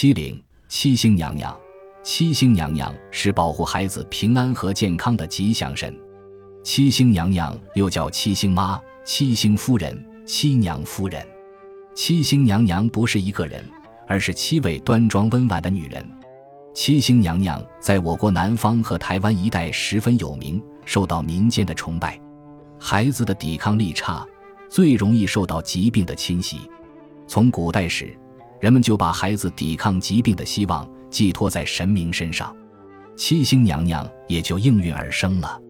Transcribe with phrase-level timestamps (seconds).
[0.00, 1.54] 七灵七星娘娘，
[2.02, 5.94] 七星娘娘是保护孩子平安和健康的吉祥神。
[6.64, 11.22] 七星娘娘又叫七星妈、七星夫人、七娘夫人。
[11.94, 13.62] 七星娘娘不是一个人，
[14.08, 16.02] 而是七位端庄温婉的女人。
[16.72, 22.18] 七星娘娘在我国南方和台湾一带十分有名，受到民间的崇拜。
[22.78, 24.26] 孩子的抵抗力差，
[24.70, 26.60] 最容易受到疾病的侵袭。
[27.26, 28.18] 从古代时，
[28.60, 32.54] 人们就把孩子抵抗疾病的希望寄托在神明身上，
[33.16, 35.60] 七星娘娘也就应运而生了。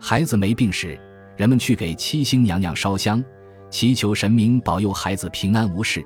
[0.00, 0.98] 孩子没病时，
[1.36, 3.22] 人们去给七星娘娘烧香，
[3.70, 6.00] 祈求神明保佑孩子平安无事；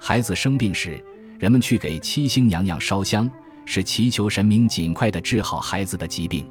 [0.00, 1.02] 孩子生病时，
[1.38, 3.30] 人们去给七星娘娘烧香，
[3.64, 6.44] 是祈求神明尽快的治好孩子的疾病。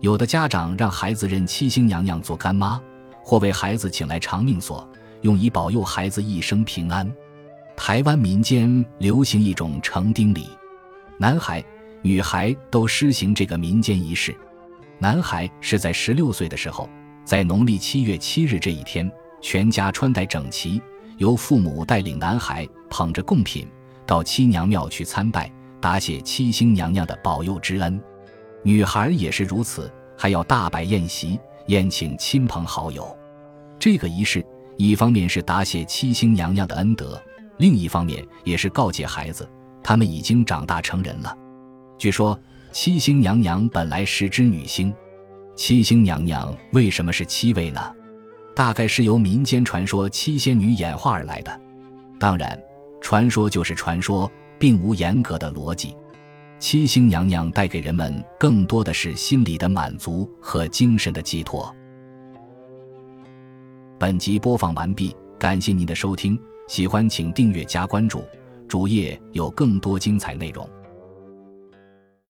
[0.00, 2.80] 有的家长让孩子认七星娘娘做干妈，
[3.22, 4.86] 或为孩子请来长命锁，
[5.22, 7.10] 用以保佑孩子一生平安。
[7.76, 10.48] 台湾民间流行一种成丁礼，
[11.18, 11.62] 男孩、
[12.02, 14.34] 女孩都施行这个民间仪式。
[14.98, 16.88] 男孩是在十六岁的时候，
[17.24, 20.80] 在农历七月七日这一天，全家穿戴整齐，
[21.18, 23.66] 由父母带领男孩捧着贡品
[24.06, 25.50] 到七娘庙去参拜，
[25.80, 28.00] 答谢七星娘娘的保佑之恩。
[28.62, 33.14] 女孩也是如此，还要大摆宴席，宴请亲朋好友。
[33.78, 34.42] 这个仪式
[34.76, 37.20] 一方面是答谢七星娘娘的恩德，
[37.58, 39.48] 另一方面也是告诫孩子，
[39.82, 41.36] 他们已经长大成人了。
[41.98, 42.38] 据说。
[42.72, 44.92] 七星娘娘本来是只女星，
[45.54, 47.80] 七星娘娘为什么是七位呢？
[48.52, 51.60] 大概是由民间传说七仙女演化而来的。
[52.18, 52.60] 当然，
[53.00, 55.94] 传说就是传说，并无严格的逻辑。
[56.58, 61.72] 七星娘娘带给人们更多的是心理的满足和精神的寄托。
[64.00, 68.24] 本集播放完毕，感谢您的收听，喜欢请订阅加关注，
[68.66, 70.68] 主页有更多精彩内容。